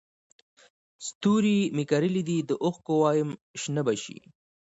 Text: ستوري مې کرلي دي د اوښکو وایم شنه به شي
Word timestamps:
ستوري 1.07 1.59
مې 1.75 1.83
کرلي 1.91 2.23
دي 2.29 2.37
د 2.49 2.51
اوښکو 2.63 2.93
وایم 3.03 3.29
شنه 3.61 3.81
به 3.85 3.93
شي 4.03 4.17